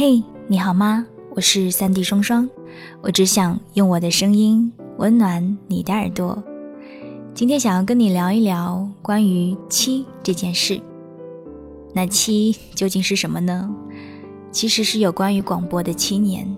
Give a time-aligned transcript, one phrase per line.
[0.00, 1.04] 嘿，你好吗？
[1.34, 2.48] 我是三 D 双双，
[3.02, 6.40] 我只想用我的声音温暖你的耳朵。
[7.34, 10.80] 今天想要跟你聊一聊关于七这件事。
[11.92, 13.68] 那七究竟是什么呢？
[14.52, 16.48] 其实是有关于广播的七年。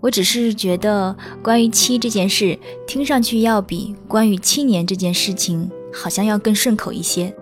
[0.00, 7.36] 我只是觉得关于七这件事，听上去要比关于七年这件事情好像要更顺口一些。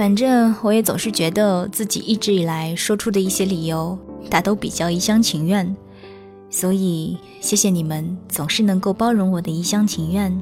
[0.00, 3.98] 反正我也总是觉得自己一直以来说出的一些理由，
[4.30, 5.76] 大都比较一厢情愿，
[6.48, 10.34] 所以谢谢你们总是能够包容我的一厢情愿，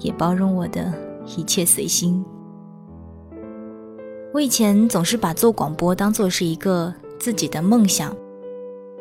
[0.00, 0.92] 也包容我的
[1.36, 2.24] 一切随心。
[4.34, 8.12] 我以前总是把做广播当做是一个自己的梦想，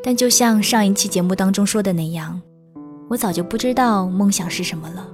[0.04, 2.40] 但就像上一期节目当中说的那样，
[3.10, 5.08] 我早就不知道梦想是什么了。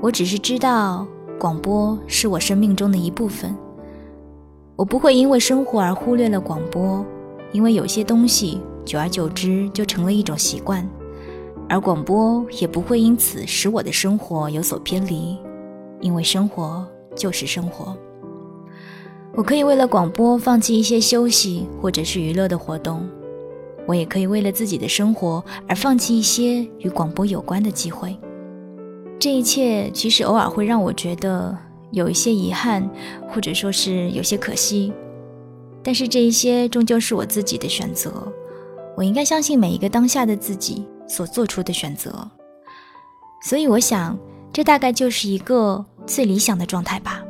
[0.00, 1.06] 我只是知道
[1.38, 3.56] 广播是我生命中的一部分。
[4.76, 7.02] 我不会因为生活而忽略了广播，
[7.50, 10.86] 因为有些东西久而久之就成了一种习惯，
[11.66, 15.38] 而广播也不会因此使我的生活有所偏离，
[16.02, 17.96] 因为生活就是生活。
[19.34, 23.08] 我可以为了广播放弃一些休息或者是娱乐的活动，
[23.86, 28.14] 我也可以为了自己的生活而放弃一些与广播有关的机会。
[29.18, 31.56] 这一切其实偶尔会让我觉得。
[31.96, 32.86] 有一些遗憾，
[33.26, 34.92] 或者说是有些可惜，
[35.82, 38.12] 但是这一些终究是我自己的选择。
[38.94, 42.30] 我应该相信每一个当下的自己所做出的选择，
[43.42, 44.18] 所以我想，
[44.52, 47.22] 这大概就是一个最理想的状态吧。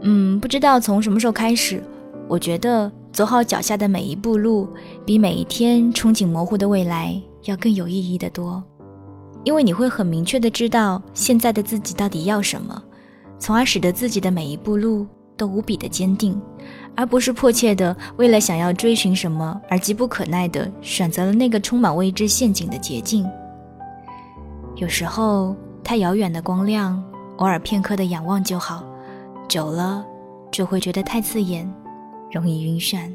[0.00, 1.82] 嗯，不知道从什么时候开始，
[2.26, 4.66] 我觉得走好脚下的每一步路，
[5.04, 8.64] 比每一天憧憬模糊的未来要更有意义的多。
[9.44, 12.82] 因为你会很明确的知道现在的自己到底要什么，
[13.38, 16.40] 从而使得自己的每一步路都无比的坚定，
[16.94, 23.26] 而不是迫切的为了想要追寻什么而急不可耐的选择了那个充满未知陷阱的捷径。
[24.76, 27.02] 有时候太遥远的光亮，
[27.36, 28.84] 偶尔片刻的仰望就好，
[29.48, 30.04] 久了
[30.50, 31.70] 就会觉得太刺眼，
[32.30, 33.10] 容易晕眩。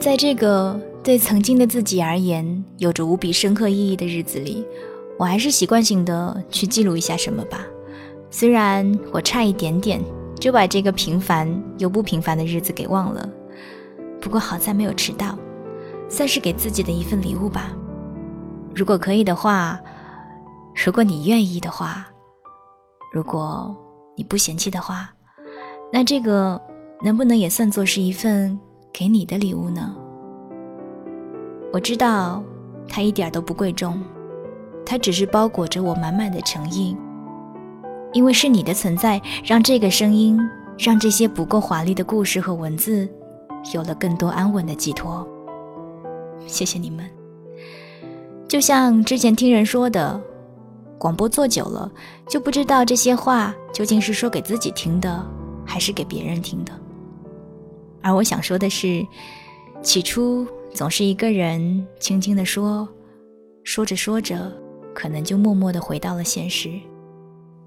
[0.00, 4.66] 在这个对曾经的自己而言有着无比深刻意义的日子里，
[5.18, 7.66] 我还是习惯性的去记录一下什么吧。
[8.30, 10.00] 虽然我差一点点
[10.38, 13.28] 就把这个平凡又不平凡的日子给忘了，
[14.22, 15.38] 不过好在没有迟到，
[16.08, 17.70] 算是给自己的一份礼物吧。
[18.74, 19.78] 如果可以的话，
[20.82, 22.06] 如果你愿意的话，
[23.12, 23.76] 如果
[24.16, 25.10] 你不嫌弃的话，
[25.92, 26.58] 那这个
[27.04, 28.58] 能不能也算作是一份？
[28.92, 29.94] 给你的礼物呢？
[31.72, 32.42] 我知道，
[32.88, 34.02] 它一点都不贵重，
[34.84, 36.96] 它只是包裹着我满满的诚意。
[38.12, 40.36] 因为是你的存在，让这个声音，
[40.76, 43.08] 让这些不够华丽的故事和文字，
[43.72, 45.24] 有了更多安稳的寄托。
[46.44, 47.08] 谢谢你们。
[48.48, 50.20] 就像之前听人说的，
[50.98, 51.88] 广播做久了，
[52.28, 55.24] 就不知道这些话究竟是说给自己听的，
[55.64, 56.72] 还是给别人听的。
[58.02, 59.06] 而我想说的是，
[59.82, 62.88] 起初总是一个人轻轻地说，
[63.64, 64.52] 说着说着，
[64.94, 66.70] 可能就默默地回到了现实。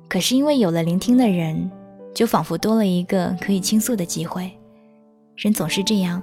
[0.09, 1.69] 可是因为有了聆听的人，
[2.13, 4.51] 就仿佛多了一个可以倾诉的机会。
[5.35, 6.21] 人总是这样，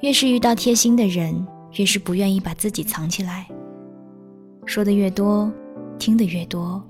[0.00, 3.46] 越是遇到贴心的人，越是不愿意把自己藏起来。
[4.66, 5.50] 说的越多，
[5.98, 6.82] 听得越多，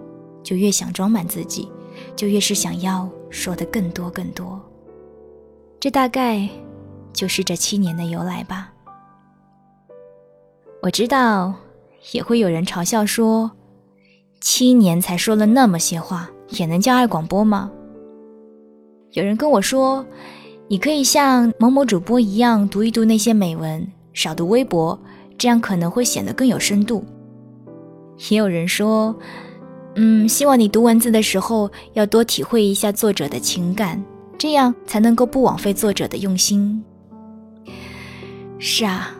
[0.43, 1.71] 就越想装满自己，
[2.17, 4.61] 就越是想要说的更多更多。
[5.81, 6.49] 这大概
[7.12, 8.72] 就是这七年的由来吧。
[10.83, 11.55] 我知道，
[12.12, 13.50] 也会有人嘲笑说，
[14.41, 17.71] 七年才说了那么些话，也能叫爱广播吗？
[19.12, 20.05] 有人跟我说，
[20.69, 24.99] 你可以像某某主播一样读一读那些美文，少读微博，
[25.37, 27.05] 这样可能会显得更有深度。
[28.31, 29.17] 也有人说，
[29.94, 34.03] 嗯，希望你读文字的时候要多体会一下作者的情感。
[34.38, 36.82] 这样才能够不枉费作者的用心。
[38.61, 39.11] 是啊，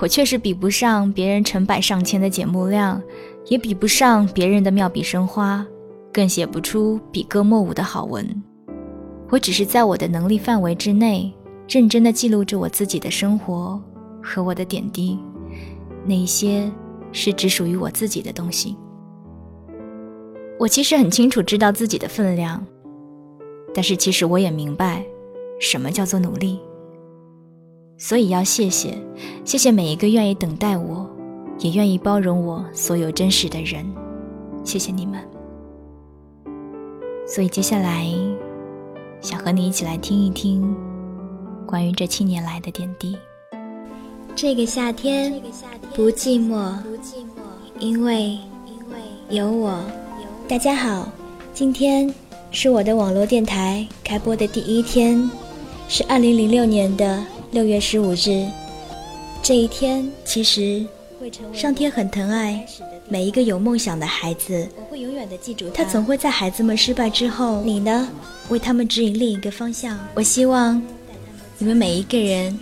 [0.00, 3.02] 我确实比不上别人成百上千的节目量，
[3.46, 5.66] 也比不上别人的妙笔生花，
[6.12, 8.26] 更写不出笔歌墨舞的好文。
[9.30, 11.34] 我只是在我的能力范围之内，
[11.68, 13.78] 认真的记录着我自己的生活
[14.22, 15.18] 和我的点滴，
[16.04, 16.70] 那些
[17.12, 18.76] 是只属于我自己的东西。
[20.58, 22.64] 我其实很清楚知道自己的分量。
[23.74, 25.04] 但是其实我也明白，
[25.60, 26.58] 什么叫做努力。
[27.96, 28.96] 所以要谢谢，
[29.44, 31.08] 谢谢每一个愿意等待我，
[31.58, 33.84] 也愿意包容我所有真实的人。
[34.64, 35.20] 谢谢你们。
[37.26, 38.06] 所以接下来，
[39.20, 40.76] 想和你一起来听一听
[41.66, 43.16] 关于这七年来的点滴。
[44.34, 45.42] 这个夏天
[45.94, 46.72] 不寂寞，
[47.80, 48.38] 因为
[49.28, 49.78] 有我。
[50.46, 51.08] 大家好，
[51.52, 52.08] 今天
[52.50, 55.30] 是我的网络电台开播的第一天，
[55.86, 58.48] 是二零零六年的六月十五日。
[59.42, 60.84] 这一天，其实
[61.52, 62.64] 上天很疼爱
[63.06, 64.66] 每一个有梦想的孩子。
[64.76, 65.84] 我会永远的记住他。
[65.84, 68.08] 他总会在孩子们失败之后，你呢，
[68.48, 69.98] 为他们指引另一个方向。
[70.14, 70.82] 我希望
[71.58, 72.58] 你们每一个人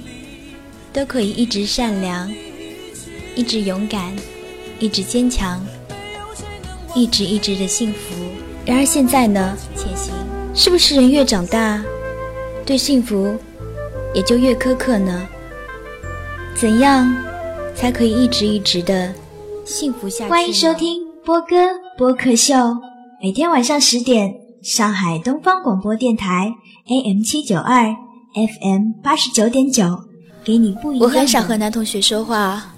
[0.93, 2.31] 都可以一直善良，
[3.37, 4.13] 一直勇敢，
[4.81, 5.65] 一直坚强。
[6.95, 8.16] 一直一直的幸福。
[8.67, 9.57] 然而现在呢？
[10.53, 11.81] 是不是人越长大，
[12.65, 13.33] 对幸福
[14.13, 15.25] 也就越苛刻呢？
[16.57, 17.17] 怎样
[17.77, 19.15] 才可以一直一直的
[19.65, 20.31] 幸福下去？
[20.31, 21.57] 欢迎收听波哥
[21.97, 22.55] 播客秀，
[23.23, 24.35] 每天晚上十点，
[24.65, 26.53] 上海东方广播电台
[26.89, 27.95] AM 七九二
[28.35, 29.97] FM 八十九点九，
[30.43, 31.05] 给你不一样。
[31.05, 32.75] 我很少和男同学说话，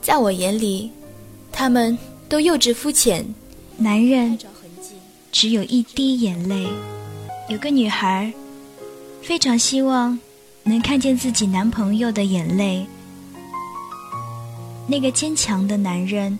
[0.00, 0.90] 在我眼里，
[1.52, 1.96] 他们
[2.28, 3.24] 都幼稚肤浅。
[3.78, 4.38] 男人
[5.32, 6.68] 只有一滴眼泪。
[7.48, 8.32] 有个女孩
[9.22, 10.18] 非常希望
[10.62, 12.86] 能看见自己男朋友的眼泪。
[14.86, 16.38] 那个坚强的男人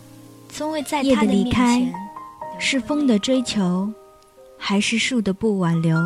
[0.50, 1.82] 从未在夜的离开，
[2.58, 3.90] 是风的追求，
[4.58, 5.98] 还是树的不挽留？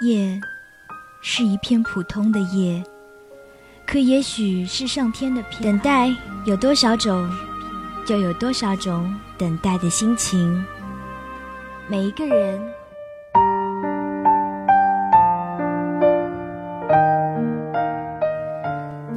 [0.00, 0.40] 夜
[1.22, 2.82] 是一片普通的夜，
[3.86, 6.14] 可也许是上天的偏等待。
[6.46, 7.30] 有多少种？
[8.06, 10.62] 就有多少种等待的心情。
[11.86, 12.58] 每一个人，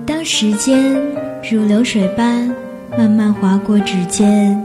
[0.05, 0.95] 当时间
[1.49, 2.53] 如流水般
[2.97, 4.61] 慢慢划过指尖，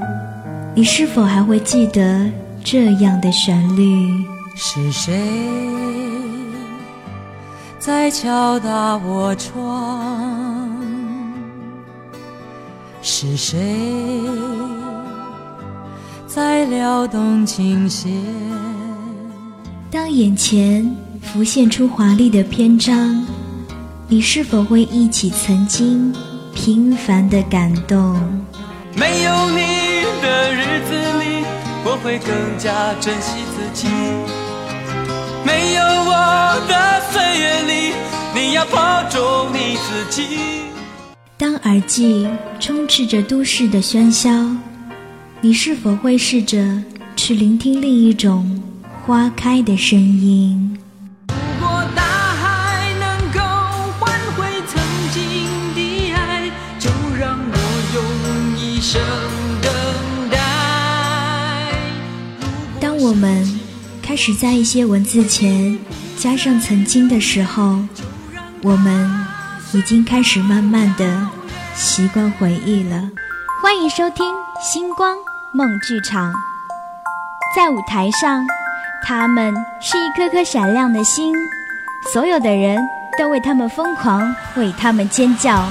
[0.75, 2.29] 你是否还会记得
[2.65, 4.25] 这样的旋律？
[4.57, 5.15] 是谁
[7.79, 10.69] 在敲打我窗？
[13.01, 13.59] 是谁
[16.35, 18.11] 在撩动琴弦？
[19.91, 20.91] 当眼前
[21.21, 23.23] 浮现出华丽的篇章，
[24.09, 26.11] 你是否会忆起曾经
[26.55, 28.19] 平凡的感动？
[28.97, 29.61] 没有你
[30.23, 31.45] 的日子里，
[31.85, 33.87] 我会更加珍惜自己。
[35.45, 37.93] 没有我的岁月里，
[38.35, 39.21] 你要保重
[39.53, 40.39] 你自己。
[41.37, 42.27] 当耳际
[42.59, 44.31] 充斥着都市的喧嚣，
[45.45, 46.81] 你是否会试着
[47.17, 48.63] 去聆听另一种
[49.05, 50.79] 花开的声音？
[51.27, 53.41] 如果大海能够
[53.99, 54.81] 换回曾
[55.11, 55.21] 经
[55.75, 56.49] 的爱，
[56.79, 57.57] 就让我
[57.93, 59.03] 用一生
[59.61, 59.73] 等
[60.31, 60.39] 待。
[62.81, 63.61] 当我们
[64.01, 65.77] 开始在一些文字前
[66.17, 67.81] 加上曾经的时候，
[68.63, 69.27] 我们。
[69.75, 71.27] 已经开始慢慢的
[71.75, 73.11] 习惯回忆了。
[73.63, 74.27] 欢迎收听
[74.63, 75.17] 星光
[75.55, 76.33] 梦剧场。
[77.55, 78.43] 在舞台上，
[79.07, 81.35] 他们是一颗颗闪亮的星，
[82.11, 82.79] 所有的人
[83.19, 85.63] 都为他们疯狂，为他们尖叫。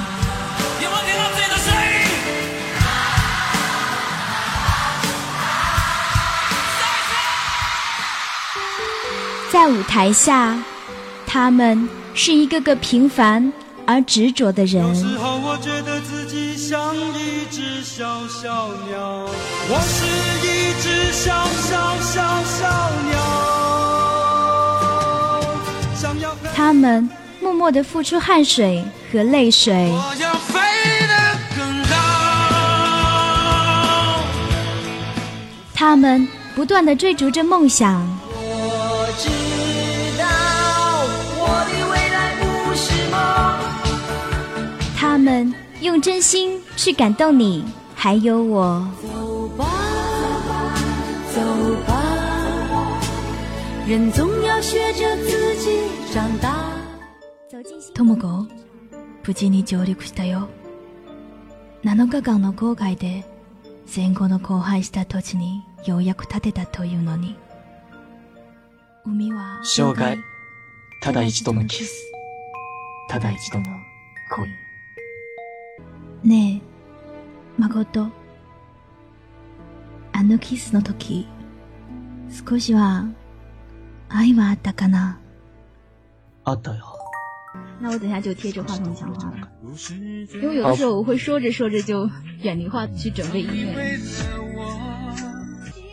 [9.52, 10.56] 在舞台下，
[11.26, 13.52] 他们是一个个平凡。
[13.92, 14.88] 而执着的人。
[14.88, 19.28] 有时候我觉得自己像一只小小鸟，
[19.68, 20.06] 我是
[20.48, 22.62] 一只小小小小
[23.10, 23.20] 鸟。
[26.56, 27.10] 他们
[27.42, 28.82] 默默的付出汗水
[29.12, 29.74] 和泪水。
[29.74, 30.62] 我要飞
[31.06, 31.14] 得
[31.58, 31.96] 更高。
[35.74, 38.21] 他们不断的追逐着梦想。
[45.21, 48.89] 们用真心去感动你，还有我。
[49.03, 49.65] 走吧，
[51.35, 51.41] 走
[51.87, 52.99] 吧，
[53.87, 56.73] 人总要学着自己长大。
[57.95, 58.49] とも子、
[59.23, 60.49] 無事に上陸したよ。
[61.85, 63.25] 7日間の航海で
[63.87, 67.37] 戦後の荒廃した土地にようやく建てたというのに。
[69.05, 70.17] 海は生涯、
[71.03, 71.93] ただ一度のキス、
[73.09, 73.67] ただ一度の
[74.31, 74.60] 恋。
[76.25, 76.63] ね
[77.59, 78.11] え、誠。
[80.13, 81.27] あのキスの時、
[82.31, 83.07] 少しは
[84.09, 85.19] 愛はあったかな
[86.45, 86.85] あったよ。
[87.81, 89.49] 那我等下就贴着话筒讲话了，
[90.41, 92.09] 因为有的时候我会说着说着就
[92.41, 93.99] 远离话去准备音乐。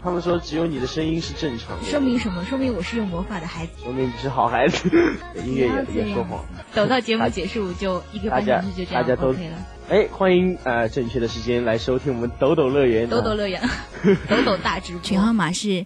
[0.01, 2.43] 他们说只有你的声音是正常的，说明什么？
[2.45, 4.89] 说明我是有魔法的孩子，说明你是好孩子。
[5.45, 6.45] 音乐也也说谎。
[6.73, 9.57] 等到节目结束就一个半小时就这样 OK 了。
[9.90, 13.08] 哎，欢迎呃正确的时间来收听我们抖抖乐园。
[13.08, 13.58] 抖抖乐园，
[14.28, 15.00] 抖抖大直播。
[15.00, 15.82] 群号码是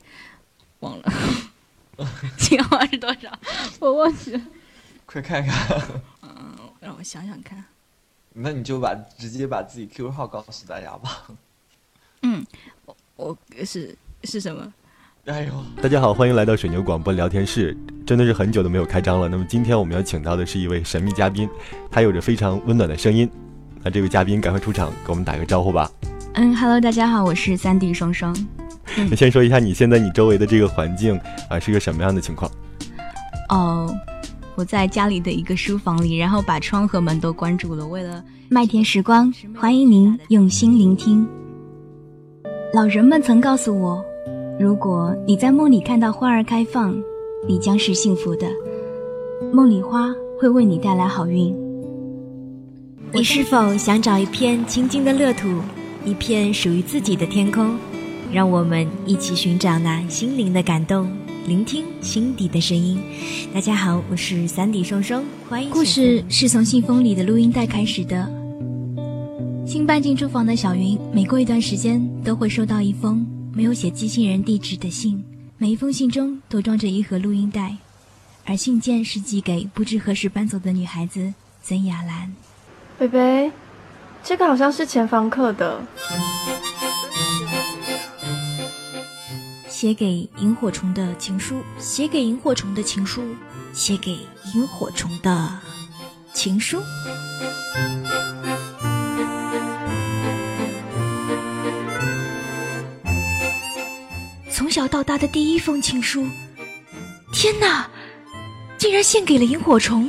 [0.80, 1.12] 忘了，
[2.36, 3.30] 群号码是多少？
[3.78, 4.40] 我忘记了。
[5.06, 5.80] 快看看，
[6.22, 7.64] 嗯，让我想想看。
[8.32, 11.28] 那你就把直接把自己 QQ 号告诉大家吧。
[12.22, 12.44] 嗯，
[12.86, 14.72] 我我是是什么？
[15.26, 19.28] 哎呦，大家好，欢迎来到水牛广播聊天室，真的是很久都没有开张了。
[19.28, 21.48] 那么今天我们要请到的是一位神秘嘉宾，
[21.88, 23.30] 他有着非常温暖的声音。
[23.84, 25.90] 那这位嘉宾赶快出场，给我们打个招呼吧。
[26.34, 28.36] 嗯，Hello，大家好，我是三 D 双双。
[28.96, 32.50] 那先说一下你现在你周围的这个环境啊是个什么样的情况？
[33.48, 33.92] 哦。
[34.54, 37.86] 我在家里的一个书房里，然后把窗和门都关住了。
[37.86, 41.26] 为了麦田时光，欢迎您用心聆听。
[42.74, 44.04] 老人们曾告诉我，
[44.60, 46.94] 如果你在梦里看到花儿开放，
[47.48, 48.46] 你将是幸福的。
[49.54, 51.56] 梦里花会为你带来好运。
[53.14, 55.60] 你是否想找一片清静的乐土，
[56.02, 57.78] 一片属于自己的天空？
[58.32, 61.10] 让我们一起寻找那心灵的感动。
[61.46, 62.98] 聆听心底的声音。
[63.52, 65.68] 大家好，我是三弟双双，欢迎。
[65.68, 68.32] 故事是从信封里的录音带开始的。
[69.66, 75.22] 新搬进住房的小云，每过一段时间都会收到一封没有写寄信人地址的信，
[75.58, 77.76] 每一封信中都装着一盒录音带，
[78.46, 82.32] 而信件是寄给不知何时搬走的女孩子曾雅兰。
[83.02, 83.52] 贝贝，
[84.22, 85.82] 这个好像是前房客的。
[89.68, 93.20] 写给萤火虫的情书，写给萤火虫的情书，
[93.72, 94.12] 写给
[94.54, 95.58] 萤火虫的
[96.32, 96.80] 情书。
[104.48, 106.24] 从小到大的第一封情书，
[107.32, 107.90] 天哪，
[108.78, 110.08] 竟然献给了萤火虫！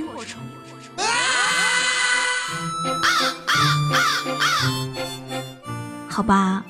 [6.14, 6.64] 好吧，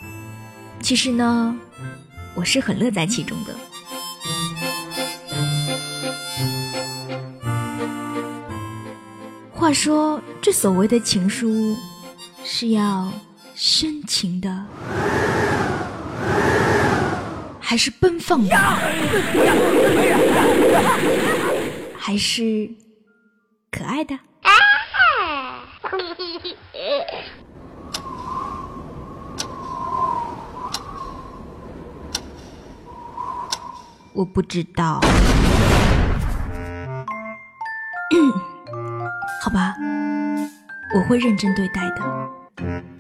[0.82, 1.54] 其实呢。
[2.34, 3.54] 我是很乐在其中的。
[9.52, 11.76] 话说，这所谓的情书，
[12.46, 13.12] 是要
[13.54, 14.66] 深情的，
[17.60, 18.56] 还是奔放的，
[22.00, 22.70] 还是
[23.70, 24.18] 可爱的？
[34.16, 35.02] 我不知道，
[39.42, 39.74] 好吧，
[40.96, 42.02] 我会认真对待的。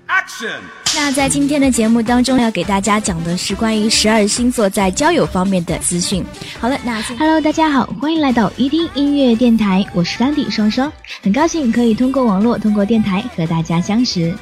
[0.08, 0.58] Action！
[0.96, 6.25] 那在今天的节目当中，要给大家讲的是关于十二星座在交友方面的资讯。
[6.60, 10.91] 好了，那 Hello，大家好，欢迎来到一听音乐电台，我是丹迪双双，
[11.22, 14.36] 很高兴可以通过网络，通过电台和大家相识。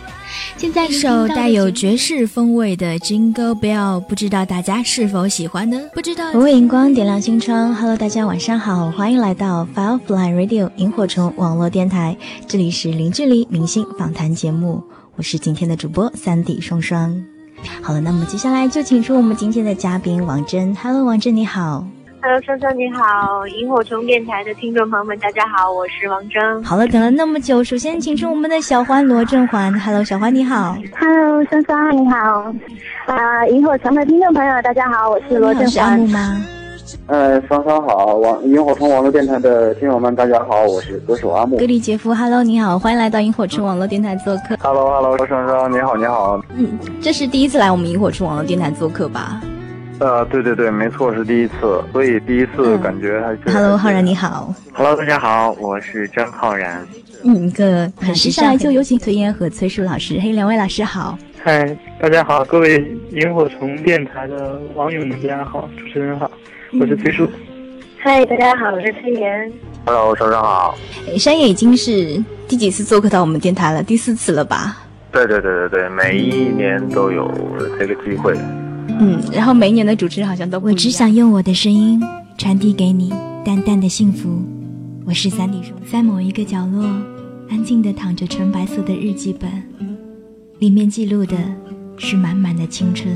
[0.57, 5.79] 现在一首带有爵士风味的 Jingle Bell，不知道大家是否喜欢呢？
[5.93, 6.31] 不知道。
[6.33, 12.15] 我为荧光点亮心窗，Hello，大家晚上好，欢迎来到 Firefly Radio 萤火虫网络电台，
[12.47, 14.83] 这里是零距离明星访谈节目，
[15.15, 17.23] 我是今天的主播三 D 双双。
[17.81, 21.85] 好了，那么接下来就请出我们今天的嘉宾王真，Hello，王真你好。
[22.23, 26.63] Hello，双双你好，萤火虫电台的听众朋友们，大家好，我是王铮。
[26.63, 29.73] 好了，等了那么久，首先请出我们的小欢罗振环。
[29.79, 30.77] Hello，小欢你好。
[30.99, 32.53] Hello，双双你好。
[33.07, 35.83] 啊，萤火虫的听众朋友，大家好，我是罗振环。
[35.83, 36.45] 阿木吗？
[37.07, 41.57] 呃，双双好，网萤火虫网络电台的听友们，大家好，我是歌手阿木。
[41.57, 44.55] 格里杰夫，Hello，你好，欢迎来到萤火虫网络电台做客。
[44.59, 46.39] Hello，Hello，双双你好，你好。
[46.55, 49.41] 嗯，这是第一次来我们萤火虫网络电台做客吧？
[50.01, 53.39] 呃，对对对，没错，是第一次，所以第一次感觉还是。
[53.55, 54.51] Hello，浩然你好。
[54.73, 56.83] Hello，大家好，我是张浩然。
[57.23, 58.57] 嗯，一个很时尚。
[58.57, 61.15] 就有请崔燕和崔树老师，嘿，两位老师好。
[61.43, 66.31] 嗨，大家好，各位萤火虫电台的网友们，大家好，主持人好，
[66.79, 67.29] 我是崔树。
[67.99, 69.53] 嗨，大家好，我是崔岩。
[69.85, 70.75] Hello，早上好。
[71.19, 73.83] 山野已经是第几次做客到我们电台了？
[73.83, 74.77] 第四次了吧？
[75.11, 77.31] 对对对对对，每一年都有
[77.77, 78.35] 这个机会。
[78.87, 82.01] 嗯，然后每一年的主持人好像都不我只想用我的声音
[82.37, 83.09] 传递给你
[83.43, 84.41] 淡淡的幸福。
[85.05, 86.83] 我是三弟叔，在某一个角落，
[87.49, 89.49] 安静的躺着纯白色的日记本，
[90.59, 91.35] 里面记录的
[91.97, 93.11] 是满满的青春，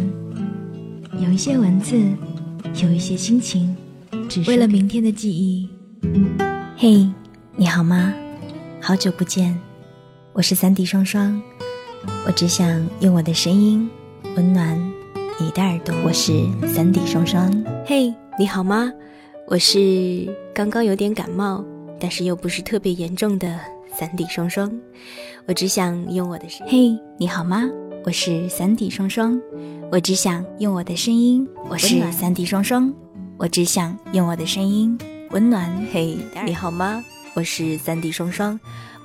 [1.20, 2.02] 有一些文字，
[2.82, 3.76] 有一些心情，
[4.28, 5.70] 只是为了明天的记忆。
[6.76, 7.08] 嘿，
[7.56, 8.14] 你好吗？
[8.82, 9.58] 好久不见，
[10.34, 11.42] 我是三弟双双，
[12.26, 13.88] 我只想用我的声音
[14.36, 14.78] 温暖
[15.38, 15.94] 你的耳朵。
[16.04, 17.52] 我是三 D 双双，
[17.86, 18.92] 嘿，你好吗？
[19.48, 21.64] 我是刚刚有点感冒，
[22.00, 23.60] 但是又不是特别严重的
[23.94, 24.72] 三 D 双双。
[25.46, 27.70] 我只想用我的声，嘿，你好吗？
[28.06, 29.40] 我是三 D 双双，
[29.92, 31.46] 我只想用我的声音。
[31.70, 32.94] 我是三 D 双双，
[33.38, 34.98] 我只想用我的声音
[35.32, 35.70] 温暖。
[35.92, 37.04] 嘿，你好吗？
[37.36, 38.58] 我是三 D 双双，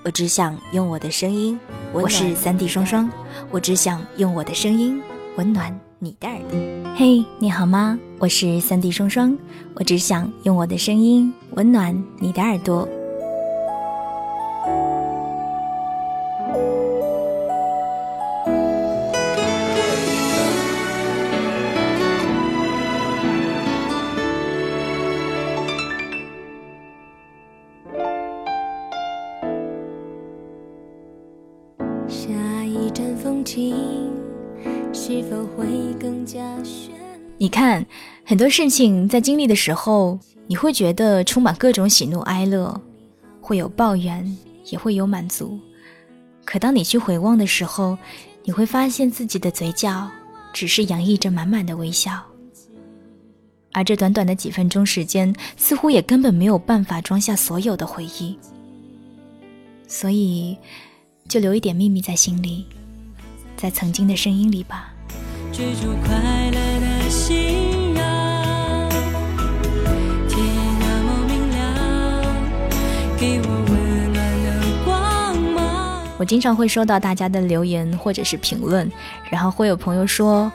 [0.04, 1.58] 我只想用我的声音。
[1.92, 3.10] 我是三 D 双双，
[3.50, 5.02] 我只想用我的声音
[5.36, 6.58] 温暖你的耳朵。
[6.96, 7.98] 嘿，你好吗？
[8.18, 9.36] 我是三 D 双双，
[9.74, 12.88] 我只想用我的声音温暖你的耳朵。
[35.30, 36.42] 否会更加
[37.38, 37.86] 你看，
[38.26, 40.18] 很多事情在经历的时候，
[40.48, 42.78] 你会觉得充满各种喜怒哀乐，
[43.40, 45.58] 会有抱怨，也会有满足。
[46.44, 47.96] 可当你去回望的时候，
[48.42, 50.10] 你会发现自己的嘴角
[50.52, 52.20] 只是洋溢着满满的微笑，
[53.72, 58.36] 而这短短的几分钟时间，似乎也根本没有办法装下所有的回忆。
[59.86, 60.58] 所以，
[61.28, 62.66] 就留一点秘密在心里，
[63.56, 64.89] 在曾经的声音里吧。
[65.60, 68.88] 追逐快乐的信仰，
[70.26, 70.38] 天
[70.80, 71.60] 那么明亮，
[73.18, 74.48] 给我温暖的
[74.86, 76.02] 光芒。
[76.16, 78.90] 我经常会收到大家的留言或者是评论，
[79.28, 80.50] 然后会有朋友说：“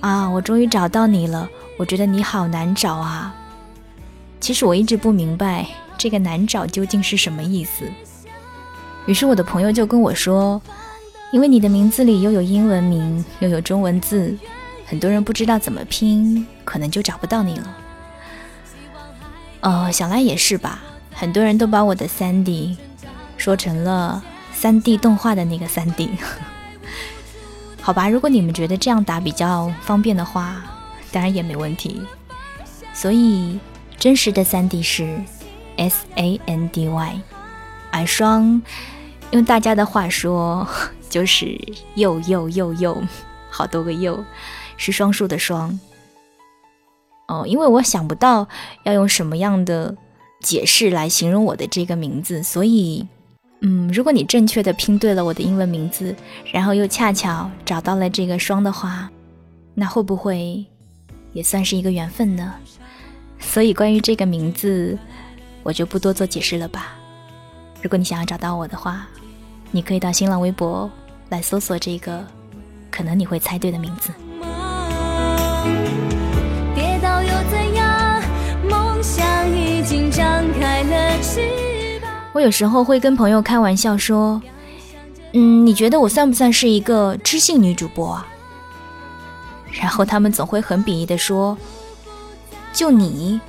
[0.00, 3.34] 啊，我终于找到你了，我觉得你好难找啊。”
[4.40, 5.66] 其实我一直不明白
[5.98, 7.84] 这个难找究竟是什么意思。
[9.04, 10.58] 于是我的朋友就跟我说。
[11.30, 14.34] 因为你的名字里又有英文名又有中文字，
[14.86, 17.76] 很多人不知道怎么拼，可能就找不到你了。
[19.60, 20.80] 哦，想来也是吧，
[21.12, 22.78] 很多人都把我的三 D
[23.36, 24.24] 说成了
[24.54, 26.08] 三 D 动画的那个三 D。
[27.82, 30.56] 好吧，如果你们觉得这样打比较方便的话，
[31.12, 32.00] 当然也没问题。
[32.94, 33.60] 所以
[33.98, 35.20] 真实的三 D 是
[35.76, 37.20] S A N D Y，
[37.90, 38.62] 而双
[39.30, 40.66] 用大家的话说。
[41.08, 41.58] 就是
[41.94, 43.02] 又又又又，
[43.50, 44.22] 好多个又，
[44.76, 45.78] 是双数的双。
[47.28, 48.48] 哦，因为我想不到
[48.84, 49.94] 要用什么样的
[50.40, 53.06] 解释来形容我的这个名字，所以，
[53.60, 56.14] 嗯，如果你正确的拼对了我的英文名字，
[56.52, 59.10] 然后又恰巧找到了这个双的话，
[59.74, 60.64] 那会不会
[61.32, 62.54] 也算是一个缘分呢？
[63.38, 64.98] 所以关于这个名字，
[65.62, 66.96] 我就不多做解释了吧。
[67.82, 69.06] 如果你想要找到我的话。
[69.70, 70.90] 你可以到新浪微博
[71.28, 72.24] 来搜索这个，
[72.90, 74.10] 可能你会猜对的名字。
[82.32, 84.40] 我有时候会跟朋友开玩笑说
[85.34, 88.26] ：“嗯，你觉得我算不算是一个知性女主播啊？”
[89.72, 91.58] 然后他们总会很鄙夷的说
[92.72, 93.40] ：“就你，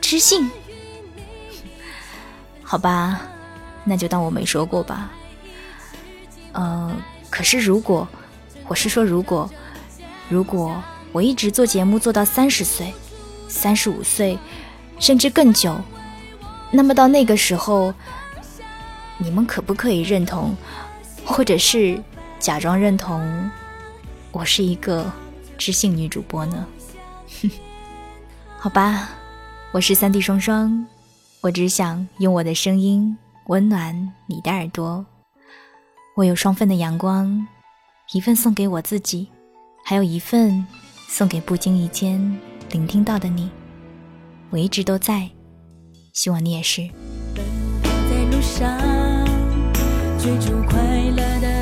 [0.00, 0.50] 知性？
[2.62, 3.20] 好吧，
[3.84, 5.10] 那就当我没说过吧。”
[6.52, 6.96] 呃，
[7.30, 8.06] 可是如果，
[8.66, 9.48] 我是说如果，
[10.28, 10.82] 如果
[11.12, 12.92] 我一直做节目做到三十岁、
[13.48, 14.38] 三十五岁，
[14.98, 15.78] 甚至更久，
[16.70, 17.94] 那么到那个时候，
[19.18, 20.54] 你们可不可以认同，
[21.24, 22.02] 或者是
[22.38, 23.50] 假装认同，
[24.32, 25.10] 我是一个
[25.56, 26.66] 知性女主播呢？
[27.42, 27.50] 哼
[28.58, 29.10] 好吧，
[29.72, 30.86] 我是三 D 双双，
[31.40, 35.06] 我只想用我的声音温暖你的耳朵。
[36.18, 37.46] 我有双份的阳光，
[38.12, 39.28] 一份送给我自己，
[39.84, 40.66] 还有一份
[41.06, 42.18] 送给不经意间
[42.72, 43.48] 聆听到的你。
[44.50, 45.30] 我一直都在，
[46.14, 46.80] 希望你也是。
[47.36, 47.44] 奔
[47.84, 48.76] 跑在路上
[50.18, 50.76] 追逐快
[51.10, 51.57] 乐的。